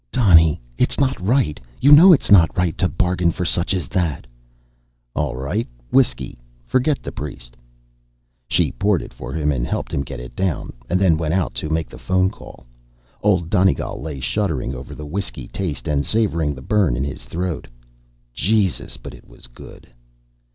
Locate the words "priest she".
7.11-8.71